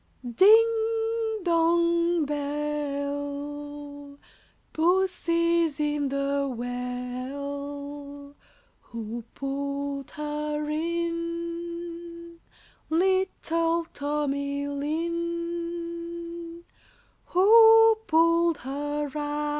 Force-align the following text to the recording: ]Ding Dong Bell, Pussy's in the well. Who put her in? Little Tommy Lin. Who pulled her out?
]Ding 0.23 1.39
Dong 1.43 2.25
Bell, 2.25 4.17
Pussy's 4.73 5.79
in 5.79 6.09
the 6.09 6.51
well. 6.51 8.35
Who 8.89 9.23
put 9.35 10.09
her 10.15 10.67
in? 10.71 12.39
Little 12.89 13.85
Tommy 13.93 14.65
Lin. 14.67 16.63
Who 17.25 17.95
pulled 18.07 18.57
her 18.57 19.11
out? 19.15 19.41